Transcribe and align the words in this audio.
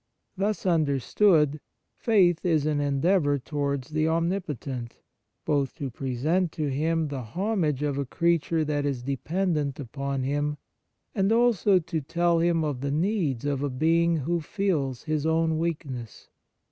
Thus 0.35 0.65
understood, 0.65 1.59
faith 1.93 2.43
is 2.43 2.65
an 2.65 2.81
en 2.81 3.01
deavour 3.01 3.37
towards 3.37 3.89
the 3.89 4.07
Omnipotent, 4.07 4.97
both 5.45 5.75
to 5.75 5.91
present 5.91 6.51
to 6.53 6.71
Him 6.71 7.09
the 7.09 7.21
homage 7.21 7.83
of 7.83 7.99
a 7.99 8.05
creature 8.07 8.65
that 8.65 8.83
is 8.83 9.03
dependent 9.03 9.79
upon 9.79 10.23
Him, 10.23 10.57
and 11.13 11.31
also 11.31 11.77
to 11.77 12.01
tell 12.01 12.39
Him 12.39 12.63
of 12.63 12.81
the 12.81 12.89
needs 12.89 13.45
of 13.45 13.61
a 13.61 13.69
being 13.69 14.17
who 14.17 14.41
feels 14.41 15.03
his 15.03 15.23
own 15.27 15.59
weakness. 15.59 16.29